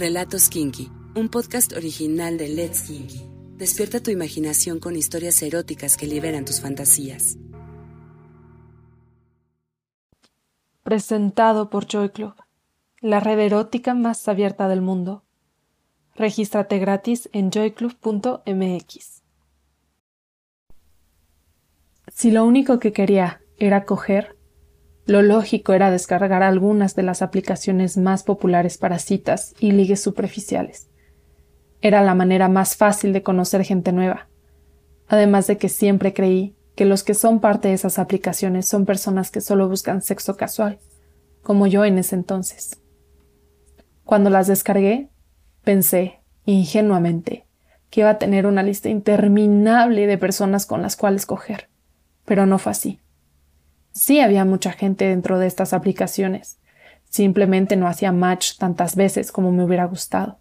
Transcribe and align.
Relatos 0.00 0.48
Kinky, 0.48 0.90
un 1.14 1.28
podcast 1.28 1.74
original 1.76 2.38
de 2.38 2.48
Let's 2.48 2.84
Kinky. 2.84 3.20
Despierta 3.58 4.00
tu 4.00 4.10
imaginación 4.10 4.80
con 4.80 4.96
historias 4.96 5.42
eróticas 5.42 5.98
que 5.98 6.06
liberan 6.06 6.46
tus 6.46 6.62
fantasías. 6.62 7.36
Presentado 10.82 11.68
por 11.68 11.86
Joy 11.86 12.08
Club, 12.12 12.32
la 13.02 13.20
red 13.20 13.40
erótica 13.40 13.92
más 13.92 14.26
abierta 14.26 14.68
del 14.68 14.80
mundo. 14.80 15.22
Regístrate 16.14 16.78
gratis 16.78 17.28
en 17.34 17.50
joyclub.mx. 17.50 19.22
Si 22.08 22.30
lo 22.30 22.46
único 22.46 22.78
que 22.78 22.94
quería 22.94 23.42
era 23.58 23.84
coger, 23.84 24.39
lo 25.10 25.22
lógico 25.22 25.72
era 25.72 25.90
descargar 25.90 26.44
algunas 26.44 26.94
de 26.94 27.02
las 27.02 27.20
aplicaciones 27.20 27.96
más 27.96 28.22
populares 28.22 28.78
para 28.78 29.00
citas 29.00 29.56
y 29.58 29.72
ligues 29.72 30.00
superficiales. 30.00 30.88
Era 31.82 32.00
la 32.00 32.14
manera 32.14 32.48
más 32.48 32.76
fácil 32.76 33.12
de 33.12 33.24
conocer 33.24 33.64
gente 33.64 33.90
nueva. 33.90 34.28
Además 35.08 35.48
de 35.48 35.58
que 35.58 35.68
siempre 35.68 36.14
creí 36.14 36.54
que 36.76 36.84
los 36.84 37.02
que 37.02 37.14
son 37.14 37.40
parte 37.40 37.66
de 37.66 37.74
esas 37.74 37.98
aplicaciones 37.98 38.68
son 38.68 38.86
personas 38.86 39.32
que 39.32 39.40
solo 39.40 39.68
buscan 39.68 40.00
sexo 40.00 40.36
casual, 40.36 40.78
como 41.42 41.66
yo 41.66 41.84
en 41.84 41.98
ese 41.98 42.14
entonces. 42.14 42.80
Cuando 44.04 44.30
las 44.30 44.46
descargué, 44.46 45.08
pensé, 45.64 46.20
ingenuamente, 46.44 47.46
que 47.90 48.02
iba 48.02 48.10
a 48.10 48.18
tener 48.18 48.46
una 48.46 48.62
lista 48.62 48.88
interminable 48.88 50.06
de 50.06 50.18
personas 50.18 50.66
con 50.66 50.82
las 50.82 50.94
cuales 50.94 51.26
coger, 51.26 51.68
pero 52.24 52.46
no 52.46 52.60
fue 52.60 52.70
así. 52.70 53.00
Sí 54.00 54.18
había 54.20 54.46
mucha 54.46 54.72
gente 54.72 55.04
dentro 55.04 55.38
de 55.38 55.46
estas 55.46 55.74
aplicaciones. 55.74 56.58
Simplemente 57.10 57.76
no 57.76 57.86
hacía 57.86 58.12
match 58.12 58.56
tantas 58.56 58.96
veces 58.96 59.30
como 59.30 59.52
me 59.52 59.62
hubiera 59.62 59.84
gustado. 59.84 60.38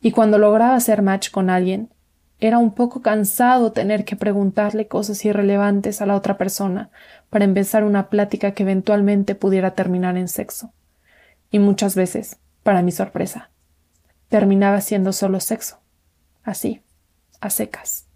Y 0.00 0.12
cuando 0.12 0.38
lograba 0.38 0.76
hacer 0.76 1.02
match 1.02 1.32
con 1.32 1.50
alguien, 1.50 1.92
era 2.38 2.58
un 2.58 2.72
poco 2.72 3.02
cansado 3.02 3.72
tener 3.72 4.04
que 4.04 4.14
preguntarle 4.14 4.86
cosas 4.86 5.24
irrelevantes 5.24 6.00
a 6.00 6.06
la 6.06 6.14
otra 6.14 6.38
persona 6.38 6.90
para 7.30 7.44
empezar 7.44 7.82
una 7.82 8.08
plática 8.10 8.52
que 8.52 8.62
eventualmente 8.62 9.34
pudiera 9.34 9.72
terminar 9.72 10.16
en 10.16 10.28
sexo. 10.28 10.72
Y 11.50 11.58
muchas 11.58 11.96
veces, 11.96 12.38
para 12.62 12.82
mi 12.82 12.92
sorpresa, 12.92 13.50
terminaba 14.28 14.80
siendo 14.82 15.12
solo 15.12 15.40
sexo. 15.40 15.80
Así, 16.44 16.80
a 17.40 17.50
secas. 17.50 18.06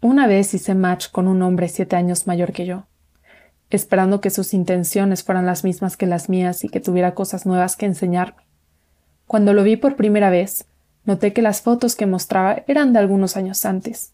Una 0.00 0.26
vez 0.26 0.54
hice 0.54 0.74
match 0.74 1.08
con 1.12 1.28
un 1.28 1.40
hombre 1.42 1.68
siete 1.68 1.94
años 1.94 2.26
mayor 2.26 2.52
que 2.52 2.66
yo 2.66 2.88
esperando 3.76 4.20
que 4.20 4.30
sus 4.30 4.54
intenciones 4.54 5.22
fueran 5.22 5.46
las 5.46 5.64
mismas 5.64 5.96
que 5.96 6.06
las 6.06 6.28
mías 6.28 6.64
y 6.64 6.68
que 6.68 6.80
tuviera 6.80 7.14
cosas 7.14 7.46
nuevas 7.46 7.76
que 7.76 7.86
enseñarme. 7.86 8.42
Cuando 9.26 9.54
lo 9.54 9.62
vi 9.62 9.76
por 9.76 9.96
primera 9.96 10.30
vez, 10.30 10.66
noté 11.04 11.32
que 11.32 11.42
las 11.42 11.62
fotos 11.62 11.96
que 11.96 12.06
mostraba 12.06 12.62
eran 12.66 12.92
de 12.92 12.98
algunos 12.98 13.36
años 13.36 13.64
antes, 13.64 14.12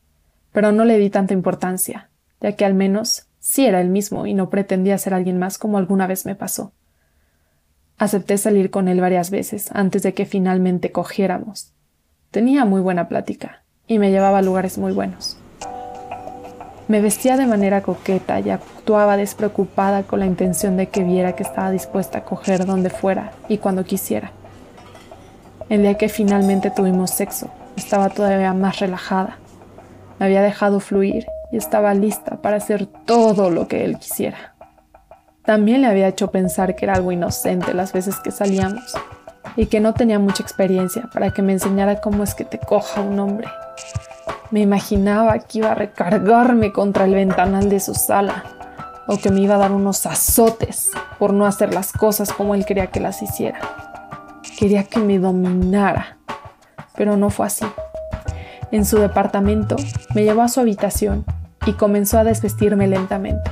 pero 0.52 0.72
no 0.72 0.84
le 0.84 0.98
di 0.98 1.10
tanta 1.10 1.34
importancia, 1.34 2.10
ya 2.40 2.52
que 2.52 2.64
al 2.64 2.74
menos 2.74 3.26
sí 3.40 3.66
era 3.66 3.80
el 3.80 3.88
mismo 3.88 4.26
y 4.26 4.34
no 4.34 4.50
pretendía 4.50 4.98
ser 4.98 5.14
alguien 5.14 5.38
más 5.38 5.58
como 5.58 5.78
alguna 5.78 6.06
vez 6.06 6.26
me 6.26 6.34
pasó. 6.34 6.72
Acepté 7.96 8.38
salir 8.38 8.70
con 8.70 8.86
él 8.86 9.00
varias 9.00 9.30
veces 9.30 9.70
antes 9.72 10.02
de 10.02 10.14
que 10.14 10.24
finalmente 10.24 10.92
cogiéramos. 10.92 11.72
Tenía 12.30 12.64
muy 12.64 12.80
buena 12.80 13.08
plática 13.08 13.64
y 13.88 13.98
me 13.98 14.10
llevaba 14.10 14.38
a 14.38 14.42
lugares 14.42 14.78
muy 14.78 14.92
buenos. 14.92 15.38
Me 16.88 17.02
vestía 17.02 17.36
de 17.36 17.44
manera 17.44 17.82
coqueta 17.82 18.40
y 18.40 18.48
actuaba 18.48 19.18
despreocupada 19.18 20.04
con 20.04 20.20
la 20.20 20.26
intención 20.26 20.78
de 20.78 20.88
que 20.88 21.04
viera 21.04 21.36
que 21.36 21.42
estaba 21.42 21.70
dispuesta 21.70 22.18
a 22.18 22.24
coger 22.24 22.64
donde 22.64 22.88
fuera 22.88 23.32
y 23.46 23.58
cuando 23.58 23.84
quisiera. 23.84 24.32
El 25.68 25.82
día 25.82 25.98
que 25.98 26.08
finalmente 26.08 26.70
tuvimos 26.70 27.10
sexo, 27.10 27.50
estaba 27.76 28.08
todavía 28.08 28.54
más 28.54 28.78
relajada. 28.80 29.36
Me 30.18 30.24
había 30.24 30.40
dejado 30.40 30.80
fluir 30.80 31.26
y 31.52 31.58
estaba 31.58 31.92
lista 31.92 32.40
para 32.40 32.56
hacer 32.56 32.86
todo 32.86 33.50
lo 33.50 33.68
que 33.68 33.84
él 33.84 33.98
quisiera. 33.98 34.54
También 35.44 35.82
le 35.82 35.88
había 35.88 36.08
hecho 36.08 36.30
pensar 36.30 36.74
que 36.74 36.86
era 36.86 36.94
algo 36.94 37.12
inocente 37.12 37.74
las 37.74 37.92
veces 37.92 38.16
que 38.16 38.30
salíamos 38.30 38.94
y 39.56 39.66
que 39.66 39.80
no 39.80 39.92
tenía 39.92 40.18
mucha 40.18 40.42
experiencia 40.42 41.10
para 41.12 41.32
que 41.32 41.42
me 41.42 41.52
enseñara 41.52 42.00
cómo 42.00 42.24
es 42.24 42.34
que 42.34 42.46
te 42.46 42.58
coja 42.58 43.02
un 43.02 43.18
hombre. 43.18 43.48
Me 44.50 44.60
imaginaba 44.60 45.38
que 45.40 45.58
iba 45.58 45.72
a 45.72 45.74
recargarme 45.74 46.72
contra 46.72 47.04
el 47.04 47.14
ventanal 47.14 47.68
de 47.68 47.80
su 47.80 47.94
sala 47.94 48.44
o 49.06 49.18
que 49.18 49.30
me 49.30 49.40
iba 49.40 49.56
a 49.56 49.58
dar 49.58 49.72
unos 49.72 50.06
azotes 50.06 50.90
por 51.18 51.34
no 51.34 51.44
hacer 51.44 51.74
las 51.74 51.92
cosas 51.92 52.32
como 52.32 52.54
él 52.54 52.64
quería 52.64 52.86
que 52.86 53.00
las 53.00 53.20
hiciera. 53.20 53.58
Quería 54.58 54.84
que 54.84 55.00
me 55.00 55.18
dominara, 55.18 56.16
pero 56.96 57.18
no 57.18 57.28
fue 57.28 57.46
así. 57.46 57.66
En 58.70 58.86
su 58.86 58.98
departamento 58.98 59.76
me 60.14 60.24
llevó 60.24 60.42
a 60.42 60.48
su 60.48 60.60
habitación 60.60 61.26
y 61.66 61.74
comenzó 61.74 62.18
a 62.18 62.24
desvestirme 62.24 62.86
lentamente. 62.86 63.50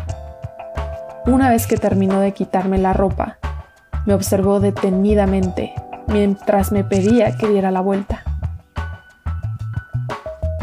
Una 1.27 1.51
vez 1.51 1.67
que 1.67 1.77
terminó 1.77 2.21
de 2.21 2.33
quitarme 2.33 2.78
la 2.78 2.95
ropa, 2.95 3.39
me 4.07 4.15
observó 4.15 4.61
detenidamente 4.61 5.75
mientras 6.07 6.73
me 6.73 6.84
pedía 6.84 7.37
que 7.37 7.49
diera 7.49 7.71
la 7.71 7.81
vuelta. 7.81 8.25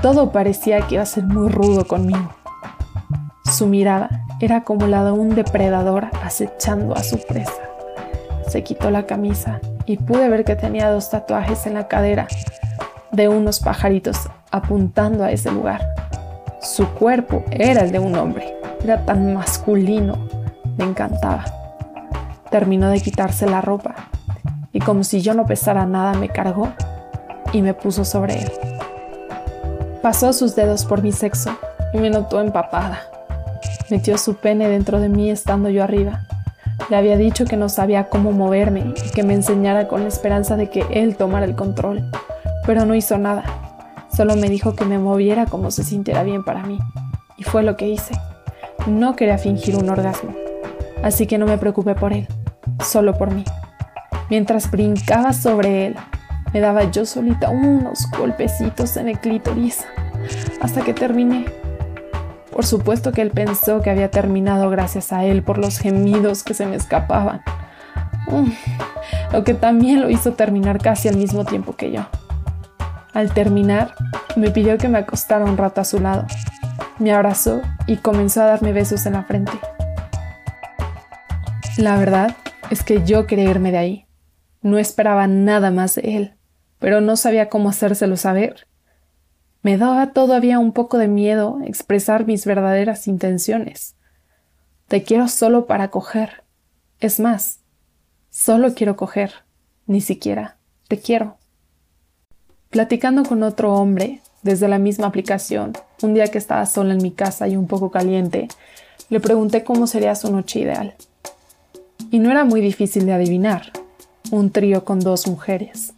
Todo 0.04 0.34
parecía 0.34 0.82
que 0.82 0.96
iba 0.96 1.04
a 1.04 1.06
ser 1.06 1.24
muy 1.24 1.48
rudo 1.48 1.88
conmigo. 1.88 2.30
Su 3.46 3.68
mirada 3.68 4.26
era 4.42 4.66
como 4.66 4.86
la 4.86 5.06
de 5.06 5.14
un 5.14 5.34
depredador 5.34 6.08
acechando 6.22 6.94
a 6.94 7.02
su 7.04 7.18
presa. 7.26 7.62
Se 8.46 8.64
quitó 8.64 8.92
la 8.92 9.06
camisa 9.06 9.62
y 9.86 9.96
pude 9.96 10.28
ver 10.28 10.44
que 10.44 10.58
tenía 10.58 10.90
dos 10.90 11.10
tatuajes 11.10 11.68
en 11.68 11.76
la 11.76 11.88
cadera 11.88 12.28
de 13.14 13.30
unos 13.30 13.62
pajaritos 13.62 14.30
apuntando 14.52 15.24
a 15.24 15.32
ese 15.32 15.50
lugar. 15.52 15.88
Su 16.60 16.86
cuerpo 16.90 17.42
era 17.50 17.84
el 17.84 17.94
de 17.94 18.00
un 18.00 18.14
hombre, 18.18 18.58
era 18.84 19.06
tan 19.06 19.34
masculino, 19.34 20.18
me 20.78 20.84
encantaba. 20.84 21.46
Terminó 22.52 22.90
de 22.90 23.00
quitarse 23.00 23.46
la 23.46 23.62
ropa 23.62 23.96
y 24.74 24.80
como 24.80 25.06
si 25.06 25.22
yo 25.22 25.34
no 25.34 25.46
pesara 25.46 25.86
nada 25.86 26.14
me 26.16 26.28
cargó 26.28 26.74
y 27.54 27.62
me 27.62 27.74
puso 27.74 28.04
sobre 28.04 28.42
él. 28.42 28.52
Pasó 30.04 30.34
sus 30.34 30.54
dedos 30.54 30.84
por 30.84 31.02
mi 31.02 31.14
sexo 31.14 31.58
y 31.94 31.98
me 31.98 32.10
notó 32.10 32.42
empapada. 32.42 33.04
Metió 33.90 34.18
su 34.18 34.36
pene 34.36 34.68
dentro 34.68 35.00
de 35.00 35.08
mí 35.08 35.32
estando 35.32 35.70
yo 35.70 35.82
arriba. 35.82 36.24
Le 36.90 36.98
había 36.98 37.16
dicho 37.16 37.46
que 37.46 37.56
no 37.56 37.70
sabía 37.70 38.10
cómo 38.10 38.34
moverme 38.34 38.94
y 38.98 39.12
que 39.12 39.24
me 39.24 39.34
enseñara 39.34 39.88
con 39.88 40.02
la 40.02 40.10
esperanza 40.10 40.58
de 40.58 40.70
que 40.70 40.86
él 40.92 41.16
tomara 41.16 41.46
el 41.46 41.56
control, 41.56 42.12
pero 42.66 42.84
no 42.84 42.96
hizo 42.96 43.18
nada. 43.18 43.46
Solo 44.14 44.36
me 44.36 44.50
dijo 44.50 44.76
que 44.76 44.84
me 44.84 45.00
moviera 45.00 45.46
como 45.46 45.72
se 45.72 45.86
sintiera 45.86 46.24
bien 46.24 46.44
para 46.44 46.64
mí. 46.64 46.80
Y 47.38 47.44
fue 47.44 47.64
lo 47.64 47.78
que 47.78 47.88
hice. 47.88 48.14
No 48.86 49.16
quería 49.16 49.38
fingir 49.38 49.78
un 49.78 49.90
orgasmo, 49.90 50.36
así 51.02 51.28
que 51.28 51.38
no 51.38 51.46
me 51.46 51.58
preocupé 51.58 51.96
por 51.96 52.12
él, 52.12 52.28
solo 52.84 53.18
por 53.18 53.34
mí. 53.34 53.46
Mientras 54.30 54.70
brincaba 54.70 55.32
sobre 55.32 55.86
él, 55.86 55.96
me 56.54 56.60
daba 56.60 56.92
yo 56.92 57.06
solita 57.06 57.50
unos 57.50 58.06
golpecitos 58.12 58.98
en 58.98 59.08
el 59.08 59.20
clítoris 59.20 59.86
hasta 60.62 60.82
que 60.82 60.94
terminé. 60.94 61.46
Por 62.52 62.66
supuesto 62.66 63.12
que 63.12 63.22
él 63.22 63.32
pensó 63.32 63.82
que 63.82 63.90
había 63.90 64.12
terminado 64.12 64.70
gracias 64.70 65.12
a 65.12 65.26
él 65.26 65.44
por 65.44 65.58
los 65.58 65.80
gemidos 65.80 66.44
que 66.44 66.54
se 66.54 66.66
me 66.66 66.76
escapaban. 66.76 67.42
Mm, 68.28 68.52
lo 69.34 69.44
que 69.44 69.54
también 69.54 70.02
lo 70.02 70.10
hizo 70.10 70.34
terminar 70.34 70.80
casi 70.80 71.08
al 71.08 71.18
mismo 71.18 71.46
tiempo 71.46 71.76
que 71.76 71.92
yo. 71.92 72.06
Al 73.14 73.34
terminar, 73.34 73.94
me 74.36 74.52
pidió 74.52 74.78
que 74.78 74.88
me 74.88 75.00
acostara 75.00 75.46
un 75.46 75.58
rato 75.58 75.82
a 75.82 75.86
su 75.86 76.00
lado. 76.00 76.26
Me 77.00 77.12
abrazó 77.12 77.62
y 77.88 77.98
comenzó 77.98 78.44
a 78.44 78.46
darme 78.46 78.72
besos 78.72 79.06
en 79.06 79.14
la 79.14 79.24
frente. 79.24 79.54
La 81.78 81.98
verdad 81.98 82.36
es 82.70 82.84
que 82.84 83.04
yo 83.04 83.26
quería 83.26 83.50
irme 83.50 83.72
de 83.72 83.78
ahí. 83.78 84.06
No 84.62 84.78
esperaba 84.78 85.28
nada 85.28 85.72
más 85.72 85.96
de 85.96 86.18
él 86.18 86.38
pero 86.84 87.00
no 87.00 87.16
sabía 87.16 87.48
cómo 87.48 87.70
hacérselo 87.70 88.18
saber. 88.18 88.68
Me 89.64 89.78
daba 89.78 90.12
todavía 90.12 90.60
un 90.60 90.74
poco 90.74 90.98
de 90.98 91.08
miedo 91.08 91.60
expresar 91.66 92.28
mis 92.28 92.46
verdaderas 92.46 93.08
intenciones. 93.08 93.96
Te 94.90 95.04
quiero 95.04 95.30
solo 95.30 95.66
para 95.66 95.90
coger. 95.90 96.44
Es 97.00 97.20
más, 97.22 97.62
solo 98.30 98.76
quiero 98.76 98.98
coger, 98.98 99.46
ni 99.88 100.02
siquiera 100.02 100.58
te 100.88 101.00
quiero. 101.00 101.38
Platicando 102.70 103.24
con 103.24 103.42
otro 103.42 103.74
hombre 103.74 104.22
desde 104.42 104.68
la 104.68 104.80
misma 104.80 105.08
aplicación, 105.08 105.74
un 106.02 106.14
día 106.14 106.28
que 106.28 106.38
estaba 106.38 106.66
sola 106.66 106.94
en 106.94 107.02
mi 107.02 107.12
casa 107.12 107.48
y 107.48 107.56
un 107.56 107.68
poco 107.68 107.90
caliente, 107.90 108.50
le 109.10 109.20
pregunté 109.20 109.64
cómo 109.64 109.88
sería 109.88 110.14
su 110.16 110.32
noche 110.32 110.60
ideal. 110.60 110.94
Y 112.12 112.20
no 112.20 112.30
era 112.30 112.44
muy 112.44 112.62
difícil 112.62 113.06
de 113.06 113.14
adivinar, 113.14 113.72
un 114.30 114.52
trío 114.52 114.84
con 114.84 115.00
dos 115.00 115.26
mujeres. 115.28 115.94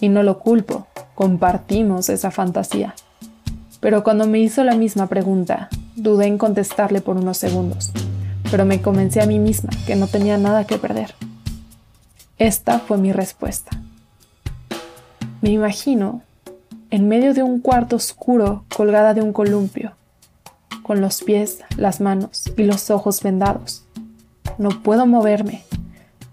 Y 0.00 0.08
no 0.08 0.22
lo 0.22 0.38
culpo, 0.38 0.86
compartimos 1.14 2.08
esa 2.08 2.30
fantasía. 2.30 2.94
Pero 3.80 4.04
cuando 4.04 4.26
me 4.26 4.40
hizo 4.40 4.62
la 4.64 4.74
misma 4.74 5.06
pregunta, 5.06 5.68
dudé 5.96 6.26
en 6.26 6.38
contestarle 6.38 7.00
por 7.00 7.16
unos 7.16 7.38
segundos, 7.38 7.92
pero 8.50 8.64
me 8.64 8.82
convencí 8.82 9.20
a 9.20 9.26
mí 9.26 9.38
misma 9.38 9.70
que 9.86 9.96
no 9.96 10.06
tenía 10.06 10.36
nada 10.36 10.66
que 10.66 10.78
perder. 10.78 11.14
Esta 12.38 12.78
fue 12.78 12.98
mi 12.98 13.12
respuesta. 13.12 13.70
Me 15.40 15.50
imagino 15.50 16.22
en 16.90 17.08
medio 17.08 17.34
de 17.34 17.42
un 17.42 17.60
cuarto 17.60 17.96
oscuro 17.96 18.64
colgada 18.74 19.14
de 19.14 19.22
un 19.22 19.32
columpio, 19.32 19.92
con 20.82 21.00
los 21.00 21.22
pies, 21.22 21.60
las 21.76 22.00
manos 22.00 22.52
y 22.56 22.64
los 22.64 22.90
ojos 22.90 23.22
vendados. 23.22 23.84
No 24.58 24.70
puedo 24.82 25.06
moverme, 25.06 25.62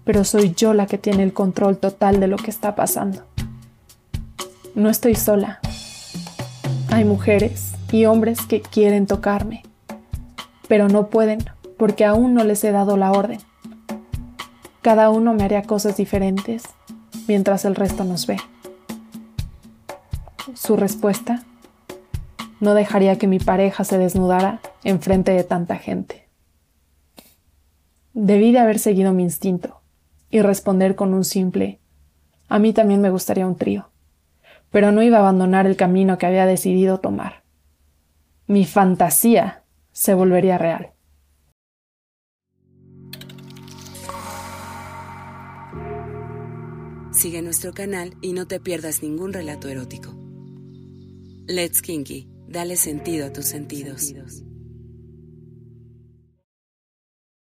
pero 0.04 0.24
soy 0.24 0.52
yo 0.54 0.74
la 0.74 0.86
que 0.86 0.98
tiene 0.98 1.22
el 1.22 1.32
control 1.32 1.76
total 1.78 2.20
de 2.20 2.26
lo 2.26 2.36
que 2.36 2.50
está 2.50 2.74
pasando. 2.74 3.27
No 4.78 4.90
estoy 4.90 5.16
sola. 5.16 5.58
Hay 6.92 7.04
mujeres 7.04 7.72
y 7.90 8.04
hombres 8.04 8.46
que 8.46 8.60
quieren 8.60 9.08
tocarme, 9.08 9.64
pero 10.68 10.86
no 10.86 11.08
pueden 11.08 11.40
porque 11.76 12.04
aún 12.04 12.32
no 12.32 12.44
les 12.44 12.62
he 12.62 12.70
dado 12.70 12.96
la 12.96 13.10
orden. 13.10 13.40
Cada 14.80 15.10
uno 15.10 15.34
me 15.34 15.42
haría 15.42 15.64
cosas 15.64 15.96
diferentes 15.96 16.62
mientras 17.26 17.64
el 17.64 17.74
resto 17.74 18.04
nos 18.04 18.28
ve. 18.28 18.36
Su 20.54 20.76
respuesta, 20.76 21.42
no 22.60 22.74
dejaría 22.74 23.18
que 23.18 23.26
mi 23.26 23.40
pareja 23.40 23.82
se 23.82 23.98
desnudara 23.98 24.60
en 24.84 25.00
frente 25.00 25.32
de 25.32 25.42
tanta 25.42 25.74
gente. 25.74 26.28
Debí 28.12 28.52
de 28.52 28.60
haber 28.60 28.78
seguido 28.78 29.12
mi 29.12 29.24
instinto 29.24 29.80
y 30.30 30.40
responder 30.40 30.94
con 30.94 31.14
un 31.14 31.24
simple 31.24 31.80
a 32.48 32.60
mí 32.60 32.72
también 32.72 33.00
me 33.00 33.10
gustaría 33.10 33.46
un 33.46 33.56
trío, 33.56 33.90
pero 34.70 34.92
no 34.92 35.02
iba 35.02 35.18
a 35.18 35.20
abandonar 35.20 35.66
el 35.66 35.76
camino 35.76 36.18
que 36.18 36.26
había 36.26 36.46
decidido 36.46 36.98
tomar. 36.98 37.44
Mi 38.46 38.64
fantasía 38.64 39.64
se 39.92 40.14
volvería 40.14 40.58
real. 40.58 40.92
Sigue 47.12 47.42
nuestro 47.42 47.72
canal 47.72 48.14
y 48.22 48.32
no 48.32 48.46
te 48.46 48.60
pierdas 48.60 49.02
ningún 49.02 49.32
relato 49.32 49.68
erótico. 49.68 50.14
Let's 51.46 51.82
Kinky, 51.82 52.28
dale 52.46 52.76
sentido 52.76 53.26
a 53.26 53.32
tus 53.32 53.46
sentidos. 53.46 54.14